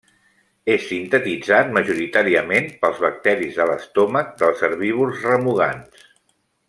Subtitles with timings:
[0.75, 6.09] És sintetitzat majoritàriament per bacteris de l'estómac dels herbívors remugants.